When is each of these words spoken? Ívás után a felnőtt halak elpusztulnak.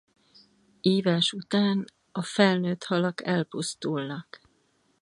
Ívás 0.81 1.31
után 1.33 1.85
a 2.11 2.21
felnőtt 2.21 2.83
halak 2.83 3.25
elpusztulnak. 3.25 4.41